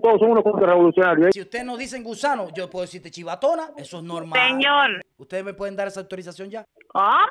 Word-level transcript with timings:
todos 0.00 0.20
son 0.20 0.30
unos 0.30 0.44
contrarrevolucionarios. 0.44 1.28
¿eh? 1.28 1.30
Si 1.32 1.40
ustedes 1.40 1.64
nos 1.64 1.78
dicen 1.78 2.04
gusano, 2.04 2.48
yo 2.54 2.70
puedo 2.70 2.82
decirte 2.82 3.10
chivatona, 3.10 3.70
eso 3.76 3.98
es 3.98 4.04
normal. 4.04 4.40
Señor. 4.48 5.04
¿Ustedes 5.16 5.44
me 5.44 5.54
pueden 5.54 5.74
dar 5.74 5.88
esa 5.88 6.00
autorización 6.00 6.50
ya? 6.50 6.64
¿Cómo? 6.88 7.26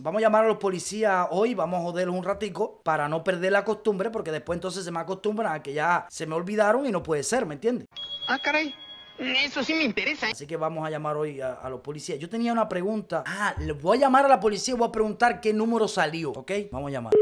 Vamos 0.00 0.20
a 0.20 0.22
llamar 0.22 0.44
a 0.44 0.48
los 0.48 0.56
policías 0.56 1.28
hoy, 1.30 1.54
vamos 1.54 1.80
a 1.80 1.82
joderlos 1.82 2.16
un 2.16 2.24
ratico 2.24 2.80
para 2.82 3.08
no 3.08 3.22
perder 3.22 3.52
la 3.52 3.64
costumbre, 3.64 4.10
porque 4.10 4.32
después 4.32 4.56
entonces 4.56 4.84
se 4.84 4.90
me 4.90 4.98
acostumbran 4.98 5.52
a 5.52 5.62
que 5.62 5.74
ya 5.74 6.06
se 6.08 6.26
me 6.26 6.34
olvidaron 6.34 6.86
y 6.86 6.90
no 6.90 7.02
puede 7.02 7.22
ser, 7.22 7.44
¿me 7.44 7.54
entiendes? 7.54 7.86
Ah, 8.26 8.38
caray. 8.42 8.74
Eso 9.18 9.62
sí 9.62 9.74
me 9.74 9.84
interesa. 9.84 10.28
Así 10.28 10.46
que 10.46 10.56
vamos 10.56 10.86
a 10.86 10.90
llamar 10.90 11.16
hoy 11.18 11.42
a, 11.42 11.52
a 11.52 11.68
los 11.68 11.80
policías. 11.80 12.18
Yo 12.18 12.30
tenía 12.30 12.52
una 12.52 12.66
pregunta. 12.66 13.22
Ah, 13.26 13.54
le 13.58 13.72
voy 13.72 13.98
a 13.98 14.00
llamar 14.00 14.24
a 14.24 14.28
la 14.28 14.40
policía 14.40 14.72
y 14.74 14.78
voy 14.78 14.88
a 14.88 14.92
preguntar 14.92 15.40
qué 15.42 15.52
número 15.52 15.86
salió, 15.86 16.30
¿ok? 16.32 16.52
Vamos 16.72 16.88
a 16.88 16.92
llamar. 16.92 17.12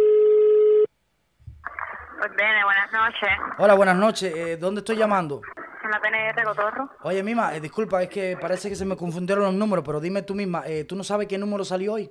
Pues 2.19 2.31
buenas 2.33 2.93
noches. 2.93 3.29
Hola, 3.59 3.75
buenas 3.75 3.97
noches. 3.97 4.35
Eh, 4.35 4.57
¿Dónde 4.57 4.81
estoy 4.81 4.97
llamando? 4.97 5.41
¿En 5.85 5.91
la 5.91 6.01
PNR 6.01 6.45
Cotorro? 6.45 6.91
Oye, 7.03 7.23
Mima, 7.23 7.55
eh, 7.55 7.61
disculpa, 7.61 8.03
es 8.03 8.09
que 8.09 8.37
parece 8.41 8.69
que 8.69 8.75
se 8.75 8.85
me 8.85 8.97
confundieron 8.97 9.45
los 9.45 9.55
números, 9.55 9.85
pero 9.87 10.01
dime 10.01 10.23
tú 10.23 10.35
misma, 10.35 10.65
eh, 10.67 10.85
¿tú 10.85 10.97
no 10.97 11.05
sabes 11.05 11.29
qué 11.29 11.39
número 11.39 11.65
salió 11.65 11.95
hoy? 11.95 12.11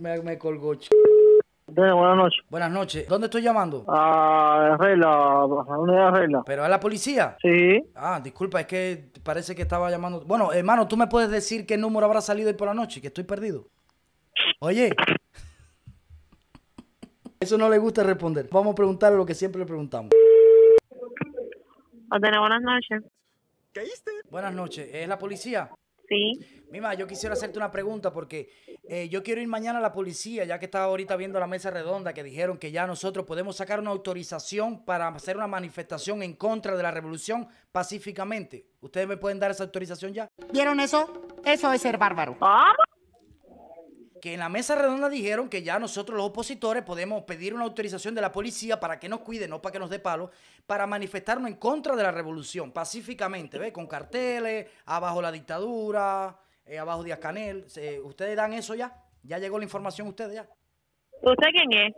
Me, 0.00 0.20
me 0.22 0.38
colgó. 0.38 0.74
ch- 0.74 0.88
Bien, 1.68 1.94
buenas 1.94 2.16
noches. 2.16 2.40
Buenas 2.48 2.70
noches. 2.70 3.08
¿Dónde 3.08 3.26
estoy 3.26 3.42
llamando? 3.42 3.84
A 3.88 4.76
Regla, 4.78 5.08
a 5.08 5.46
la 5.46 5.78
unidad 5.78 6.12
de 6.12 6.18
Regla. 6.20 6.42
¿Pero 6.46 6.64
a 6.64 6.68
la 6.68 6.80
policía? 6.80 7.36
Sí. 7.42 7.82
Ah, 7.94 8.20
disculpa, 8.22 8.60
es 8.60 8.66
que 8.66 9.10
parece 9.22 9.54
que 9.54 9.62
estaba 9.62 9.90
llamando. 9.90 10.22
Bueno, 10.24 10.52
hermano, 10.52 10.88
¿tú 10.88 10.96
me 10.96 11.06
puedes 11.06 11.30
decir 11.30 11.66
qué 11.66 11.76
número 11.76 12.06
habrá 12.06 12.20
salido 12.20 12.48
hoy 12.48 12.54
por 12.56 12.68
la 12.68 12.74
noche? 12.74 13.00
Que 13.00 13.08
estoy 13.08 13.24
perdido. 13.24 13.66
Oye. 14.60 14.90
Eso 17.38 17.58
no 17.58 17.68
le 17.68 17.78
gusta 17.78 18.02
responder. 18.02 18.48
Vamos 18.50 18.72
a 18.72 18.74
preguntarle 18.74 19.18
lo 19.18 19.26
que 19.26 19.34
siempre 19.34 19.58
le 19.58 19.66
preguntamos. 19.66 20.10
Buenas 22.08 22.62
noches. 22.62 23.02
Buenas 24.30 24.54
noches. 24.54 24.88
¿Es 24.92 25.08
la 25.08 25.18
policía? 25.18 25.70
Sí. 26.08 26.32
Mima, 26.70 26.94
yo 26.94 27.06
quisiera 27.06 27.34
hacerte 27.34 27.58
una 27.58 27.70
pregunta 27.70 28.12
porque 28.12 28.50
eh, 28.88 29.08
yo 29.08 29.22
quiero 29.22 29.40
ir 29.40 29.48
mañana 29.48 29.78
a 29.78 29.82
la 29.82 29.92
policía, 29.92 30.44
ya 30.44 30.58
que 30.58 30.64
estaba 30.64 30.86
ahorita 30.86 31.16
viendo 31.16 31.38
la 31.38 31.46
mesa 31.46 31.70
redonda 31.70 32.14
que 32.14 32.22
dijeron 32.22 32.58
que 32.58 32.70
ya 32.70 32.86
nosotros 32.86 33.26
podemos 33.26 33.56
sacar 33.56 33.80
una 33.80 33.90
autorización 33.90 34.84
para 34.84 35.08
hacer 35.08 35.36
una 35.36 35.46
manifestación 35.46 36.22
en 36.22 36.34
contra 36.34 36.76
de 36.76 36.82
la 36.82 36.90
revolución 36.90 37.48
pacíficamente. 37.72 38.66
¿Ustedes 38.80 39.06
me 39.06 39.16
pueden 39.16 39.38
dar 39.38 39.50
esa 39.50 39.64
autorización 39.64 40.12
ya? 40.12 40.28
¿Vieron 40.52 40.80
eso? 40.80 41.26
Eso 41.44 41.72
es 41.72 41.82
ser 41.82 41.98
bárbaro. 41.98 42.36
¿Cómo? 42.38 42.85
Que 44.26 44.34
en 44.34 44.40
la 44.40 44.48
mesa 44.48 44.74
redonda 44.74 45.08
dijeron 45.08 45.48
que 45.48 45.62
ya 45.62 45.78
nosotros 45.78 46.16
los 46.16 46.26
opositores 46.26 46.82
podemos 46.82 47.22
pedir 47.22 47.54
una 47.54 47.62
autorización 47.62 48.12
de 48.12 48.20
la 48.20 48.32
policía 48.32 48.80
para 48.80 48.98
que 48.98 49.08
nos 49.08 49.20
cuide, 49.20 49.46
no 49.46 49.62
para 49.62 49.74
que 49.74 49.78
nos 49.78 49.88
dé 49.88 50.00
palo, 50.00 50.32
para 50.66 50.84
manifestarnos 50.84 51.48
en 51.48 51.54
contra 51.54 51.94
de 51.94 52.02
la 52.02 52.10
revolución 52.10 52.72
pacíficamente, 52.72 53.56
¿ves? 53.56 53.70
Con 53.70 53.86
carteles, 53.86 54.66
abajo 54.86 55.22
la 55.22 55.30
dictadura, 55.30 56.36
eh, 56.64 56.76
abajo 56.76 57.04
Díaz 57.04 57.20
Canel. 57.20 57.66
¿Ustedes 58.02 58.34
dan 58.36 58.52
eso 58.52 58.74
ya? 58.74 59.00
¿Ya 59.22 59.38
llegó 59.38 59.58
la 59.58 59.64
información 59.64 60.08
ustedes 60.08 60.34
ya? 60.34 60.48
¿Usted 61.22 61.46
quién 61.52 61.72
es? 61.72 61.94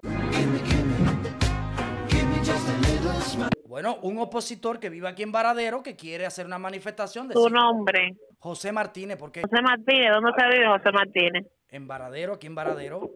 Bueno, 3.67 4.01
un 4.03 4.19
opositor 4.19 4.79
que 4.79 4.91
vive 4.91 5.09
aquí 5.09 5.23
en 5.23 5.33
Varadero 5.33 5.83
que 5.83 5.97
quiere 5.97 6.27
hacer 6.27 6.45
una 6.45 6.59
manifestación 6.59 7.27
de 7.27 7.33
Su 7.33 7.49
nombre. 7.49 8.19
José 8.39 8.71
Martínez, 8.71 9.17
porque 9.17 9.41
José 9.41 9.63
Martínez. 9.63 10.11
¿Dónde 10.13 10.31
se 10.37 10.47
vive 10.47 10.67
José 10.69 10.93
Martínez? 10.93 11.58
En 11.71 11.87
Varadero, 11.87 12.35
aquí 12.35 12.47
en 12.47 12.55
Varadero, 12.55 13.11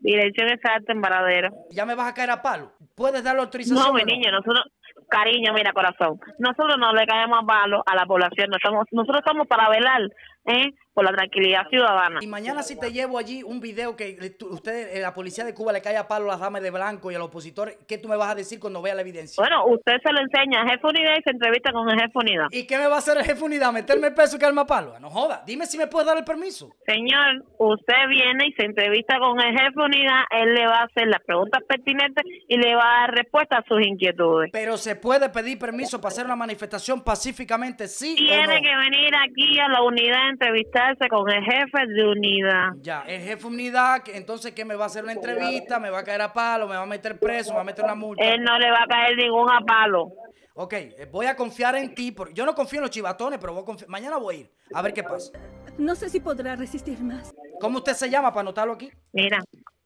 Dirección 0.00 0.48
exacta 0.48 0.92
en 0.92 1.00
Varadero. 1.00 1.50
ya 1.70 1.86
me 1.86 1.94
vas 1.94 2.08
a 2.08 2.14
caer 2.14 2.30
a 2.30 2.42
palo. 2.42 2.72
¿Puedes 2.96 3.22
dar 3.22 3.36
la 3.36 3.42
autorización? 3.42 3.78
No, 3.78 3.92
mi 3.92 4.02
niño, 4.02 4.32
nosotros, 4.32 4.64
cariño, 5.08 5.52
mira, 5.54 5.72
corazón, 5.72 6.18
nosotros 6.38 6.76
no 6.78 6.92
le 6.92 7.06
caemos 7.06 7.38
a 7.42 7.46
palo 7.46 7.82
a 7.86 7.94
la 7.94 8.04
población, 8.04 8.48
no 8.50 8.56
estamos, 8.56 8.84
nosotros 8.90 9.20
estamos 9.24 9.46
para 9.46 9.68
velar, 9.68 10.00
¿eh? 10.44 10.70
Por 10.94 11.04
la 11.04 11.12
tranquilidad 11.12 11.66
ciudadana. 11.70 12.18
Y 12.20 12.26
mañana 12.26 12.62
si 12.62 12.78
te 12.78 12.92
llevo 12.92 13.18
allí 13.18 13.42
un 13.42 13.60
video 13.60 13.96
que 13.96 14.18
usted, 14.50 14.94
eh, 14.94 15.00
la 15.00 15.14
policía 15.14 15.42
de 15.42 15.54
Cuba 15.54 15.72
le 15.72 15.80
cae 15.80 15.96
a 15.96 16.06
palo 16.06 16.26
a 16.26 16.32
las 16.32 16.40
damas 16.40 16.62
de 16.62 16.70
blanco 16.70 17.10
y 17.10 17.14
a 17.14 17.18
los 17.18 17.28
opositores, 17.28 17.78
¿qué 17.88 17.96
tú 17.96 18.08
me 18.08 18.16
vas 18.16 18.30
a 18.30 18.34
decir 18.34 18.60
cuando 18.60 18.82
vea 18.82 18.94
la 18.94 19.00
evidencia? 19.00 19.40
Bueno, 19.42 19.64
usted 19.66 19.94
se 20.04 20.12
lo 20.12 20.20
enseña 20.20 20.62
a 20.62 20.68
jefe 20.68 20.86
unidad 20.86 21.14
y 21.18 21.22
se 21.22 21.30
entrevista 21.30 21.72
con 21.72 21.88
el 21.88 21.98
jefe 21.98 22.12
unidad. 22.14 22.46
¿Y 22.50 22.66
qué 22.66 22.76
me 22.76 22.88
va 22.88 22.96
a 22.96 22.98
hacer 22.98 23.16
el 23.16 23.24
jefe 23.24 23.42
unidad? 23.42 23.72
¿Meterme 23.72 24.08
el 24.08 24.14
peso 24.14 24.36
y 24.36 24.38
caerme 24.38 24.60
a 24.60 24.66
palo? 24.66 24.98
No 25.00 25.08
joda, 25.08 25.42
dime 25.46 25.64
si 25.64 25.78
me 25.78 25.86
puedes 25.86 26.06
dar 26.06 26.18
el 26.18 26.24
permiso. 26.24 26.68
Señor, 26.86 27.42
usted 27.56 28.08
viene 28.10 28.48
y 28.48 28.52
se 28.52 28.64
entrevista 28.66 29.18
con 29.18 29.40
el 29.40 29.58
jefe 29.58 29.80
unidad, 29.80 30.24
él 30.30 30.52
le 30.52 30.66
va 30.66 30.80
a 30.80 30.84
hacer 30.84 31.08
las 31.08 31.22
preguntas 31.24 31.62
pertinentes 31.66 32.22
y 32.48 32.56
le 32.58 32.74
va 32.74 32.82
a 32.82 33.00
dar 33.00 33.14
respuesta 33.14 33.56
a 33.56 33.64
sus 33.66 33.80
inquietudes. 33.80 34.50
Pero 34.52 34.76
se 34.76 34.94
puede 34.96 35.30
pedir 35.30 35.58
permiso 35.58 36.02
para 36.02 36.12
hacer 36.12 36.26
una 36.26 36.36
manifestación 36.36 37.02
pacíficamente, 37.02 37.88
sí 37.88 38.12
o 38.12 38.16
Tiene 38.16 38.56
no? 38.56 38.62
que 38.62 38.76
venir 38.76 39.14
aquí 39.16 39.58
a 39.58 39.68
la 39.68 39.82
unidad 39.82 40.31
entrevistarse 40.32 41.08
con 41.08 41.30
el 41.30 41.42
jefe 41.44 41.86
de 41.86 42.08
unidad. 42.08 42.70
Ya, 42.80 43.02
el 43.06 43.22
jefe 43.22 43.46
unidad, 43.46 44.02
que 44.02 44.16
entonces 44.16 44.52
que 44.52 44.64
me 44.64 44.74
va 44.74 44.84
a 44.84 44.86
hacer 44.86 45.04
una 45.04 45.12
entrevista, 45.12 45.78
me 45.78 45.90
va 45.90 46.00
a 46.00 46.04
caer 46.04 46.22
a 46.22 46.32
palo, 46.32 46.66
me 46.66 46.76
va 46.76 46.82
a 46.82 46.86
meter 46.86 47.18
preso, 47.18 47.50
me 47.50 47.56
va 47.56 47.62
a 47.62 47.64
meter 47.64 47.84
una 47.84 47.94
multa. 47.94 48.24
Él 48.24 48.42
no 48.42 48.58
le 48.58 48.70
va 48.70 48.82
a 48.82 48.86
caer 48.86 49.16
ningún 49.16 49.50
apalo. 49.50 50.12
Ok, 50.54 50.72
eh, 50.74 51.08
voy 51.10 51.26
a 51.26 51.34
confiar 51.34 51.76
en 51.76 51.94
ti, 51.94 52.12
porque 52.12 52.34
yo 52.34 52.44
no 52.44 52.54
confío 52.54 52.78
en 52.78 52.82
los 52.82 52.90
chivatones, 52.90 53.38
pero 53.38 53.54
voy 53.54 53.62
a 53.62 53.66
confiar. 53.66 53.88
Mañana 53.88 54.18
voy 54.18 54.34
a 54.34 54.38
ir, 54.40 54.50
a 54.74 54.82
ver 54.82 54.92
qué 54.92 55.02
pasa. 55.02 55.32
No 55.78 55.94
sé 55.94 56.10
si 56.10 56.20
podrá 56.20 56.56
resistir 56.56 57.00
más. 57.02 57.34
¿Cómo 57.58 57.78
usted 57.78 57.94
se 57.94 58.10
llama 58.10 58.30
para 58.30 58.42
anotarlo 58.42 58.74
aquí? 58.74 58.90
Mira, 59.12 59.38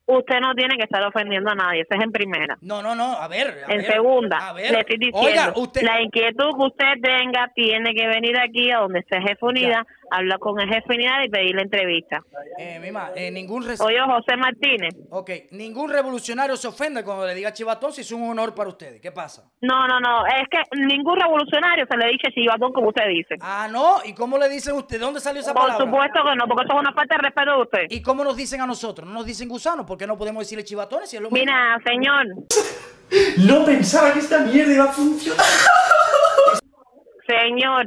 usted 0.06 0.40
no 0.40 0.54
tiene 0.54 0.76
que 0.76 0.84
estar 0.84 1.02
ofendiendo 1.04 1.50
a 1.50 1.54
nadie, 1.54 1.82
eso 1.82 1.94
es 1.94 2.00
en 2.02 2.12
primera. 2.12 2.56
No, 2.60 2.82
no, 2.82 2.94
no, 2.94 3.12
a 3.16 3.28
ver. 3.28 3.64
a 3.68 3.72
En 3.72 3.78
ver, 3.82 3.92
segunda, 3.92 4.38
a 4.48 4.52
ver. 4.52 4.70
le 4.72 4.80
estoy 4.80 4.96
diciendo, 4.98 5.20
Oiga, 5.20 5.52
usted. 5.56 5.82
la 5.82 6.00
inquietud 6.00 6.50
que 6.56 6.66
usted 6.66 6.92
tenga 7.02 7.50
tiene 7.54 7.94
que 7.94 8.06
venir 8.06 8.38
aquí 8.38 8.70
a 8.70 8.78
donde 8.78 9.00
esté 9.00 9.20
jefe 9.20 9.38
unidad, 9.44 9.82
hablar 10.10 10.38
con 10.38 10.60
el 10.60 10.68
jefe 10.68 10.94
unidad 10.94 11.22
y 11.24 11.28
pedir 11.28 11.54
la 11.56 11.62
entrevista. 11.62 12.20
Eh, 12.58 12.78
mima, 12.80 13.10
eh, 13.16 13.30
ningún, 13.30 13.64
Oye, 13.64 14.00
José 14.00 14.36
Martínez. 14.36 14.94
ok, 15.10 15.30
ningún 15.50 15.90
revolucionario 15.90 16.56
se 16.56 16.68
ofende 16.68 17.02
cuando 17.04 17.26
le 17.26 17.34
diga 17.34 17.52
chivatón 17.52 17.92
si 17.92 18.02
es 18.02 18.12
un 18.12 18.28
honor 18.30 18.54
para 18.54 18.68
ustedes. 18.68 19.00
¿Qué 19.00 19.10
pasa? 19.12 19.42
No, 19.60 19.86
no, 19.88 19.98
no, 20.00 20.24
es 20.26 20.44
que 20.50 20.58
ningún 20.78 21.18
revolucionario 21.18 21.84
se 21.90 21.96
le 21.96 22.06
dice 22.12 22.30
chivatón 22.32 22.72
como 22.72 22.88
usted 22.88 23.08
dice. 23.08 23.34
Ah, 23.40 23.68
no, 23.70 23.96
¿y 24.04 24.14
cómo 24.14 24.38
le 24.38 24.48
dicen 24.48 24.74
usted? 24.76 24.98
¿De 24.98 25.04
dónde 25.04 25.20
salió 25.20 25.40
esa 25.40 25.52
Por 25.52 25.62
palabra? 25.62 25.84
supuesto 25.84 26.20
que 26.24 26.36
no, 26.36 26.46
porque 26.46 26.64
eso 26.64 26.74
es 26.74 26.80
una 26.80 26.92
falta 26.92 27.16
de 27.16 27.22
respeto 27.22 27.50
de 27.56 27.62
usted. 27.62 27.86
¿Y 27.90 28.02
cómo 28.02 28.22
nos 28.22 28.36
dicen 28.36 28.60
a 28.60 28.66
nosotros? 28.66 29.06
¿No 29.08 29.14
nos 29.14 29.26
dicen 29.26 29.48
gusanos? 29.48 29.86
¿Por 29.96 30.00
qué 30.02 30.06
no 30.08 30.18
podemos 30.18 30.42
decirle 30.42 30.62
chivatones 30.62 31.08
si 31.08 31.16
es 31.16 31.22
lo 31.22 31.30
mismo? 31.30 31.42
Mira, 31.42 31.78
señor, 31.82 32.26
No 33.48 33.64
pensaba 33.64 34.12
que 34.12 34.18
esta 34.18 34.40
mierda 34.40 34.74
iba 34.74 34.84
a 34.84 34.92
funcionar. 34.92 35.42
señor, 37.26 37.86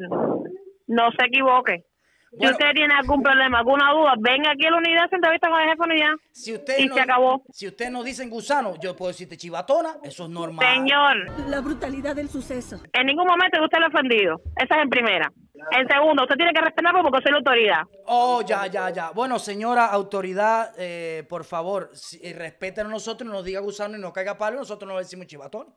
no 0.88 1.12
se 1.12 1.28
equivoque. 1.28 1.84
Si 2.32 2.48
usted 2.48 2.66
tiene 2.74 2.96
algún 2.96 3.22
problema, 3.22 3.60
alguna 3.60 3.92
duda, 3.92 4.16
venga 4.18 4.50
aquí 4.54 4.66
a 4.66 4.72
la 4.72 4.78
unidad, 4.78 5.08
se 5.08 5.18
entrevista 5.18 5.50
con 5.50 5.62
el 5.62 5.70
jefe 5.70 5.78
de 5.78 5.94
unidad. 5.94 6.14
Si 6.32 6.54
usted 6.54 6.80
Y 6.80 6.88
no, 6.88 6.96
se 6.96 7.02
acabó. 7.02 7.44
Si 7.52 7.68
usted 7.68 7.92
nos 7.92 8.04
dicen 8.06 8.32
gusano, 8.32 8.74
yo 8.82 8.96
puedo 8.96 9.10
decirte 9.12 9.38
chivatona, 9.38 9.98
eso 10.02 10.24
es 10.24 10.30
normal. 10.32 10.66
Señor, 10.66 11.48
La 11.48 11.62
brutalidad 11.62 12.16
del 12.16 12.30
suceso. 12.30 12.82
en 12.92 13.06
ningún 13.06 13.28
momento 13.28 13.64
usted 13.64 13.78
lo 13.78 13.86
ha 13.86 13.90
ofendido. 13.90 14.42
Esa 14.56 14.78
es 14.78 14.82
en 14.82 14.90
primera. 14.90 15.32
En 15.72 15.88
segundo, 15.88 16.24
usted 16.24 16.36
tiene 16.36 16.54
que 16.54 16.62
respetarlo 16.62 17.02
porque 17.04 17.22
soy 17.22 17.32
la 17.32 17.38
autoridad. 17.38 17.82
Oh, 18.06 18.42
ya, 18.42 18.68
ya, 18.68 18.90
ya. 18.90 19.12
Bueno, 19.12 19.40
señora 19.40 19.86
autoridad, 19.88 20.74
eh, 20.78 21.26
por 21.30 21.44
favor, 21.44 21.92
si, 21.94 22.20
eh, 22.24 22.56
a 22.78 22.84
nosotros, 22.84 23.28
no 23.28 23.34
nos 23.34 23.46
diga 23.46 23.60
gusano 23.60 23.98
y 23.98 24.00
no 24.00 24.14
caiga 24.14 24.38
palo, 24.38 24.58
nosotros 24.60 24.88
no 24.88 24.96
le 24.96 25.04
decimos 25.04 25.28
chivatón. 25.28 25.74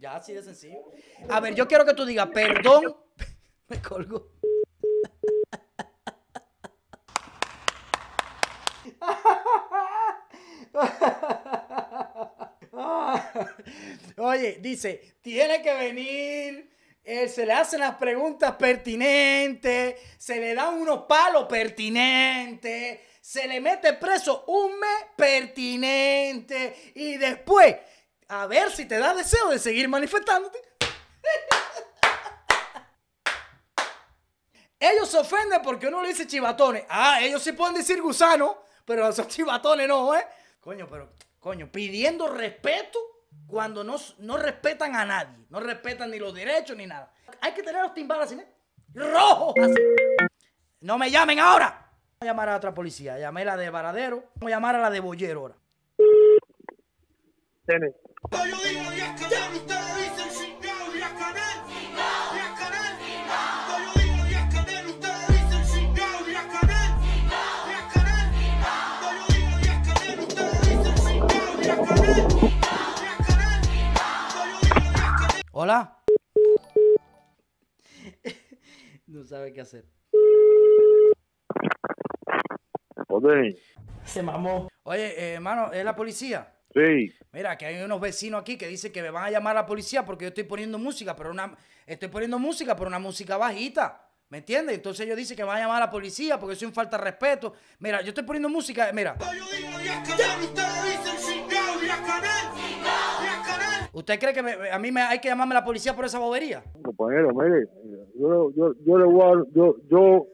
Ya, 0.00 0.16
así 0.16 0.32
de 0.32 0.42
sencillo. 0.42 0.78
A 1.28 1.40
ver, 1.40 1.54
yo 1.54 1.66
quiero 1.68 1.84
que 1.84 1.94
tú 1.94 2.04
digas, 2.04 2.28
perdón. 2.32 2.96
Me 3.68 3.80
colgo. 3.82 4.30
Oye, 14.18 14.58
dice, 14.60 15.16
tiene 15.20 15.62
que 15.62 15.74
venir, 15.74 16.70
eh, 17.08 17.28
se 17.28 17.46
le 17.46 17.52
hacen 17.52 17.78
las 17.78 17.94
preguntas 17.94 18.56
pertinentes, 18.56 19.94
se 20.18 20.40
le 20.40 20.54
dan 20.54 20.74
unos 20.74 21.04
palos 21.04 21.44
pertinentes, 21.44 22.98
se 23.20 23.46
le 23.46 23.60
mete 23.60 23.92
preso 23.92 24.42
un 24.48 24.76
mes 24.76 25.06
pertinente 25.14 26.92
y 26.96 27.16
después, 27.16 27.76
a 28.26 28.48
ver 28.48 28.72
si 28.72 28.86
te 28.86 28.98
da 28.98 29.14
deseo 29.14 29.50
de 29.50 29.60
seguir 29.60 29.88
manifestándote. 29.88 30.60
Ellos 34.80 35.08
se 35.08 35.18
ofenden 35.18 35.62
porque 35.62 35.86
uno 35.86 36.02
le 36.02 36.08
dice 36.08 36.26
chivatones. 36.26 36.86
Ah, 36.88 37.20
ellos 37.22 37.40
sí 37.42 37.52
pueden 37.52 37.76
decir 37.76 38.02
gusano, 38.02 38.62
pero 38.84 39.08
esos 39.08 39.26
chivatones 39.28 39.88
no, 39.88 40.14
¿eh? 40.14 40.26
Coño, 40.60 40.86
pero, 40.86 41.14
coño, 41.38 41.72
pidiendo 41.72 42.28
respeto 42.28 43.15
cuando 43.46 43.84
no, 43.84 43.96
no 44.18 44.36
respetan 44.36 44.94
a 44.96 45.04
nadie. 45.04 45.46
No 45.50 45.60
respetan 45.60 46.10
ni 46.10 46.18
los 46.18 46.34
derechos 46.34 46.76
ni 46.76 46.86
nada. 46.86 47.12
Hay 47.40 47.52
que 47.52 47.62
tener 47.62 47.82
los 47.82 47.94
timbales 47.94 48.26
así. 48.26 48.42
Rojos 48.94 49.54
así. 49.62 49.82
No 50.80 50.98
me 50.98 51.10
llamen 51.10 51.38
ahora. 51.40 51.90
Voy 52.18 52.28
a 52.28 52.32
llamar 52.32 52.48
a 52.48 52.56
otra 52.56 52.72
policía. 52.72 53.18
Llamé 53.18 53.44
la 53.44 53.56
de 53.56 53.70
Varadero. 53.70 54.30
Voy 54.36 54.52
a 54.52 54.56
llamar 54.56 54.76
a 54.76 54.80
la 54.80 54.90
de 54.90 55.00
Bollero 55.00 55.40
ahora. 55.40 55.56
Tiene. 57.66 57.94
Hola. 75.66 75.98
no 79.08 79.24
sabe 79.24 79.52
qué 79.52 79.62
hacer. 79.62 79.84
Joder. 83.08 83.56
Se 84.04 84.22
mamó. 84.22 84.68
Oye, 84.84 85.06
eh, 85.18 85.32
hermano, 85.32 85.72
¿es 85.72 85.84
la 85.84 85.96
policía? 85.96 86.54
Sí. 86.72 87.12
Mira, 87.32 87.58
que 87.58 87.66
hay 87.66 87.82
unos 87.82 88.00
vecinos 88.00 88.42
aquí 88.42 88.56
que 88.56 88.68
dicen 88.68 88.92
que 88.92 89.02
me 89.02 89.10
van 89.10 89.24
a 89.24 89.30
llamar 89.32 89.56
a 89.56 89.62
la 89.62 89.66
policía 89.66 90.04
porque 90.04 90.26
yo 90.26 90.28
estoy 90.28 90.44
poniendo 90.44 90.78
música, 90.78 91.16
pero 91.16 91.32
una 91.32 91.56
estoy 91.84 92.10
poniendo 92.10 92.38
música, 92.38 92.76
pero 92.76 92.86
una 92.86 93.00
música 93.00 93.36
bajita. 93.36 94.08
¿Me 94.28 94.38
entiendes? 94.38 94.76
Entonces 94.76 95.04
ellos 95.04 95.16
dicen 95.16 95.36
que 95.36 95.42
van 95.42 95.56
a 95.56 95.60
llamar 95.62 95.82
a 95.82 95.86
la 95.86 95.90
policía 95.90 96.38
porque 96.38 96.54
soy 96.54 96.68
un 96.68 96.74
falta 96.74 96.96
de 96.96 97.02
respeto. 97.02 97.54
Mira, 97.80 98.02
yo 98.02 98.10
estoy 98.10 98.22
poniendo 98.22 98.48
música, 98.48 98.92
mira. 98.94 99.16
¿Usted 103.96 104.18
cree 104.20 104.34
que 104.34 104.42
me- 104.42 104.70
a 104.70 104.78
mí 104.78 104.92
me, 104.92 105.00
hay 105.00 105.18
que 105.20 105.28
llamarme 105.28 105.54
a 105.54 105.60
la 105.60 105.64
policía 105.64 105.96
por 105.96 106.04
esa 106.04 106.18
bobería? 106.18 106.62
Compañero, 106.82 107.30
mire, 107.34 107.66
yo, 108.20 108.50
yo, 108.54 108.74
yo 108.84 108.98
le 108.98 109.04
voy 109.06 109.22
a, 109.22 109.42
yo, 109.54 109.76
yo 109.90 110.26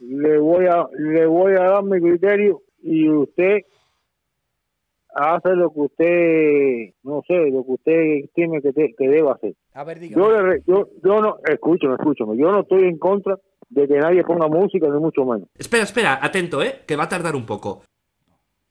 le 0.00 0.36
voy 0.38 0.66
a, 0.66 0.84
le 0.98 1.26
voy 1.26 1.52
a 1.52 1.62
dar 1.70 1.84
mi 1.84 2.00
criterio 2.00 2.62
y 2.82 3.08
usted 3.08 3.58
hace 5.14 5.50
lo 5.54 5.72
que 5.72 5.80
usted, 5.80 6.94
no 7.04 7.22
sé, 7.28 7.34
lo 7.50 7.64
que 7.64 7.72
usted 7.72 8.30
tiene 8.34 8.60
que, 8.60 8.72
te- 8.72 8.94
que 8.98 9.08
deba 9.08 9.34
hacer. 9.34 9.54
A 9.74 9.84
ver, 9.84 10.00
dígame. 10.00 10.20
Yo, 10.20 10.42
le, 10.42 10.60
yo, 10.66 10.88
yo 11.04 11.20
no, 11.20 11.36
escúchame, 11.44 11.94
escúchame, 11.94 12.36
yo 12.36 12.50
no 12.50 12.62
estoy 12.62 12.82
en 12.84 12.98
contra 12.98 13.36
de 13.68 13.86
que 13.86 13.98
nadie 13.98 14.24
ponga 14.24 14.48
música, 14.48 14.88
ni 14.88 14.98
mucho 14.98 15.24
menos. 15.24 15.48
Espera, 15.56 15.84
espera, 15.84 16.18
atento, 16.20 16.62
¿eh? 16.64 16.80
Que 16.84 16.96
va 16.96 17.04
a 17.04 17.08
tardar 17.08 17.36
un 17.36 17.46
poco. 17.46 17.82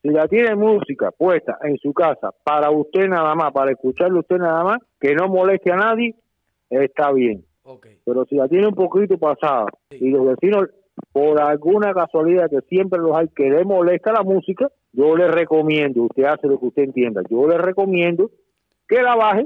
Si 0.02 0.10
la 0.10 0.28
tiene 0.28 0.56
música 0.56 1.12
puesta 1.12 1.58
en 1.64 1.78
su 1.78 1.94
casa 1.94 2.32
para 2.44 2.72
usted 2.72 3.08
nada 3.08 3.36
más, 3.36 3.52
para 3.52 3.72
escucharlo 3.72 4.20
usted 4.20 4.38
nada 4.38 4.64
más, 4.64 4.80
que 5.00 5.14
no 5.14 5.28
moleste 5.28 5.72
a 5.72 5.76
nadie, 5.76 6.16
está 6.70 7.12
bien. 7.12 7.44
Ok. 7.64 7.88
Pero 8.06 8.26
si 8.26 8.36
la 8.36 8.48
tiene 8.48 8.68
un 8.68 8.76
poquito 8.76 9.18
pasada 9.18 9.66
y 9.92 10.10
los 10.10 10.26
vecinos, 10.26 10.70
por 11.12 11.42
alguna 11.42 11.94
casualidad 11.94 12.50
que 12.50 12.62
siempre 12.68 13.00
los 13.00 13.16
hay 13.16 13.28
que 13.30 13.50
le 13.50 13.64
molesta 13.64 14.12
la 14.12 14.24
música, 14.24 14.70
yo 14.92 15.16
le 15.16 15.28
recomiendo, 15.28 16.04
usted 16.04 16.24
hace 16.24 16.48
lo 16.48 16.60
que 16.60 16.68
usted 16.68 16.84
entienda, 16.84 17.22
yo 17.30 17.48
le 17.48 17.58
recomiendo 17.58 18.32
que 18.88 19.02
la 19.02 19.16
baje 19.16 19.46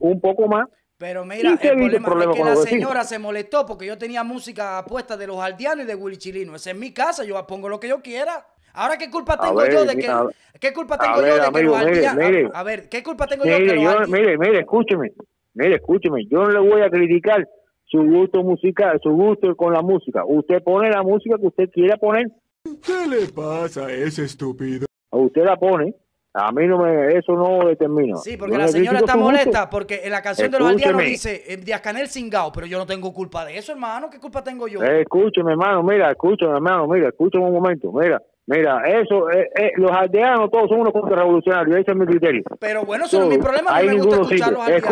un 0.00 0.20
poco 0.20 0.48
más. 0.48 0.68
Pero 0.98 1.24
mira, 1.24 1.50
el 1.50 1.58
problema, 1.58 2.32
es 2.32 2.38
que 2.38 2.44
la 2.44 2.56
señora 2.56 3.04
se 3.04 3.18
molestó 3.18 3.66
porque 3.66 3.86
yo 3.86 3.98
tenía 3.98 4.22
música 4.22 4.84
puesta 4.86 5.16
de 5.16 5.26
los 5.26 5.38
aldeanos 5.38 5.84
y 5.84 5.88
de 5.88 5.96
Willy 5.96 6.16
Chilino. 6.16 6.54
Esa 6.54 6.70
es 6.70 6.76
mi 6.76 6.92
casa, 6.92 7.24
yo 7.24 7.44
pongo 7.46 7.68
lo 7.68 7.80
que 7.80 7.88
yo 7.88 8.00
quiera. 8.02 8.46
Ahora, 8.74 8.96
¿qué 8.96 9.10
culpa 9.10 9.38
tengo 9.38 9.56
ver, 9.56 9.72
yo 9.72 9.84
de 9.84 9.96
que... 9.96 10.06
a- 10.08 10.26
¿Qué 10.60 10.72
culpa 10.72 10.96
tengo 10.98 11.16
yo 11.16 11.22
de 11.34 11.40
que 11.40 11.46
amigo, 11.46 11.76
mire, 11.76 11.90
aldeanos... 12.06 12.24
mire. 12.24 12.48
A, 12.54 12.60
a 12.60 12.62
ver, 12.62 12.88
¿qué 12.88 13.02
culpa 13.02 13.26
tengo 13.26 13.44
yo 13.44 13.50
de 13.52 13.56
que 13.58 13.62
Mire, 13.74 13.82
yo, 13.82 13.90
mire, 14.08 14.38
mire, 14.38 14.60
escúcheme, 14.60 15.12
mire, 15.54 15.74
escúcheme, 15.76 16.24
yo 16.26 16.44
no 16.44 16.50
le 16.50 16.58
voy 16.60 16.82
a 16.82 16.90
criticar 16.90 17.46
su 17.84 17.98
gusto 18.02 18.42
musical, 18.42 18.98
su 19.02 19.10
gusto 19.10 19.54
con 19.56 19.72
la 19.72 19.82
música. 19.82 20.24
Usted 20.24 20.62
pone 20.62 20.88
la 20.90 21.02
música 21.02 21.36
que 21.38 21.46
usted 21.46 21.70
quiera 21.70 21.96
poner, 21.96 22.28
¿Qué 22.64 23.06
le 23.08 23.26
pasa 23.32 23.86
a 23.86 23.92
ese 23.92 24.24
estúpido? 24.24 24.86
usted 25.10 25.42
la 25.44 25.56
pone. 25.56 25.94
A 26.34 26.50
mí 26.50 26.66
no 26.66 26.78
me, 26.78 27.08
eso 27.18 27.34
no 27.34 27.66
determina. 27.68 28.16
Sí, 28.16 28.38
porque 28.38 28.52
Yo 28.54 28.58
la 28.58 28.64
le 28.64 28.72
señora 28.72 28.98
está 29.00 29.16
molesta 29.16 29.68
porque 29.68 30.00
en 30.04 30.12
la 30.12 30.22
canción 30.22 30.50
de 30.50 30.58
los 30.60 30.68
aldeanos 30.70 31.02
Escúcheme. 31.02 31.10
dice 31.10 31.42
eh, 31.52 31.56
Díaz 31.58 31.82
Canel 31.82 32.08
cingao, 32.08 32.50
pero 32.52 32.66
yo 32.66 32.78
no 32.78 32.86
tengo 32.86 33.12
culpa 33.12 33.44
de 33.44 33.58
eso, 33.58 33.72
hermano. 33.72 34.08
¿Qué 34.08 34.18
culpa 34.18 34.42
tengo 34.42 34.66
yo? 34.66 34.82
Eh, 34.82 35.02
escúcheme, 35.02 35.50
hermano, 35.50 35.82
mira, 35.82 36.10
escúchame, 36.10 36.54
hermano, 36.54 36.86
mira, 36.88 37.08
escúchame 37.08 37.44
un 37.44 37.52
momento, 37.52 37.92
mira, 37.92 38.18
mira, 38.46 38.82
eso, 38.86 39.30
eh, 39.30 39.48
eh, 39.56 39.72
los 39.76 39.90
aldeanos 39.90 40.50
todos 40.50 40.68
son 40.68 40.80
unos 40.80 40.92
contrarrevolucionarios, 40.92 41.78
ese 41.78 41.90
es 41.92 41.96
mi 41.96 42.06
criterio. 42.06 42.42
Pero 42.60 42.84
bueno, 42.84 43.04
eso 43.06 43.18
no 43.18 43.24
es 43.24 43.30
mi 43.30 43.38
problema. 43.38 43.70
Mí 43.72 43.76
Ahí 43.78 43.86
me 43.86 43.94
gusta 43.94 44.16
ninguno 44.16 44.22
escuchar 44.22 44.48
sirve. 44.48 44.58
los 44.58 44.62
aldeanos. 44.66 44.88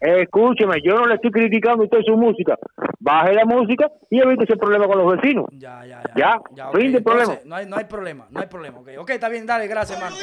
Escúcheme, 0.00 0.22
escúcheme, 0.22 0.74
yo 0.82 0.94
no 0.96 1.06
le 1.06 1.14
estoy 1.14 1.30
criticando 1.30 1.82
a 1.82 1.86
usted 1.86 1.98
su 2.06 2.16
música, 2.16 2.58
baje 2.98 3.32
la 3.34 3.44
música 3.44 3.90
y 4.10 4.20
evite 4.20 4.44
ese 4.44 4.56
problema 4.56 4.86
con 4.86 4.98
los 4.98 5.16
vecinos. 5.16 5.46
Ya, 5.52 5.84
ya, 5.86 6.02
Ya, 6.16 6.68
ok, 6.68 6.76
fin 6.78 6.92
de 6.92 7.00
problema. 7.00 7.22
entonces, 7.32 7.46
No 7.46 7.56
hay, 7.56 7.66
no 7.66 7.76
hay 7.76 7.84
problema, 7.84 8.26
no 8.30 8.40
hay 8.40 8.46
problema. 8.46 8.78
Ok, 8.80 8.88
ok, 8.98 9.10
está 9.10 9.28
bien, 9.28 9.46
dale, 9.46 9.66
gracias, 9.66 9.98
hermano. 9.98 10.16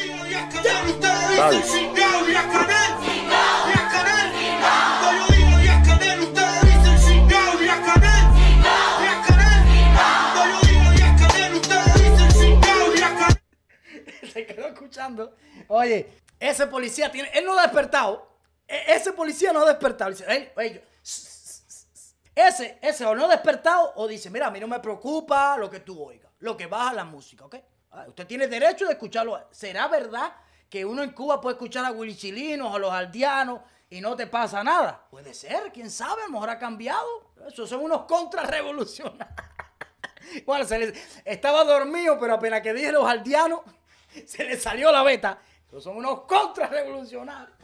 Dale. 1.37 2.76
Oye, 15.67 16.09
ese 16.39 16.67
policía 16.67 17.11
tiene. 17.11 17.29
Él 17.33 17.45
no 17.45 17.57
ha 17.57 17.61
despertado. 17.63 18.27
E- 18.67 18.83
Ese 18.95 19.13
policía 19.13 19.51
no 19.53 19.61
ha 19.61 19.65
despertado. 19.65 20.11
Dice, 20.11 20.25
"Ey, 20.27 20.51
ey, 20.57 20.73
yo- 20.75 20.81
ese, 22.35 22.77
ese 22.81 23.05
o 23.05 23.15
no 23.15 23.25
ha 23.25 23.29
despertado 23.29 23.93
o 23.95 24.07
dice, 24.07 24.29
mira, 24.29 24.47
a 24.47 24.51
mí 24.51 24.59
no 24.59 24.67
me 24.67 24.79
preocupa 24.79 25.57
lo 25.57 25.69
que 25.69 25.79
tú 25.79 26.03
oigas, 26.03 26.31
lo 26.39 26.55
que 26.55 26.67
baja 26.67 26.93
la 26.93 27.03
música, 27.03 27.45
¿ok? 27.45 27.55
Ah, 27.91 28.05
Usted 28.07 28.27
tiene 28.27 28.47
derecho 28.47 28.85
de 28.85 28.91
escucharlo. 28.93 29.47
¿Será 29.51 29.87
verdad 29.87 30.33
que 30.69 30.85
uno 30.85 31.01
en 31.01 31.11
Cuba 31.13 31.41
puede 31.41 31.53
escuchar 31.55 31.83
a 31.85 31.91
Willy 31.91 32.15
Chilinos, 32.15 32.75
a 32.75 32.77
los 32.77 32.91
aldeanos 32.91 33.61
y 33.89 34.01
no 34.01 34.15
te 34.15 34.27
pasa 34.27 34.63
nada? 34.63 35.07
Puede 35.09 35.33
ser, 35.33 35.71
quién 35.73 35.89
sabe, 35.89 36.21
a 36.21 36.25
lo 36.27 36.33
mejor 36.33 36.49
ha 36.51 36.59
cambiado. 36.59 37.07
Esos 37.47 37.67
son 37.69 37.81
unos 37.83 38.03
contrarrevolucionarios. 38.03 39.27
Bueno, 40.45 40.65
se 40.65 40.77
le- 40.77 40.93
estaba 41.23 41.63
dormido, 41.63 42.19
pero 42.19 42.33
apenas 42.33 42.59
que 42.61 42.73
dije 42.73 42.91
los 42.91 43.07
aldeanos, 43.07 43.61
se 44.25 44.43
le 44.43 44.57
salió 44.57 44.91
la 44.91 45.03
beta. 45.03 45.39
Esos 45.67 45.83
son 45.83 45.97
unos 45.97 46.21
contrarrevolucionarios. 46.21 47.57